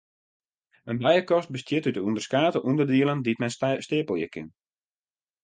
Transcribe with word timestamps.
In 0.91 0.97
bijekast 1.03 1.49
bestiet 1.53 1.85
út 1.89 2.01
ûnderskate 2.07 2.59
ûnderdielen 2.69 3.19
dy't 3.25 3.41
men 3.41 3.53
steapelje 3.85 4.27
kin. 4.33 4.47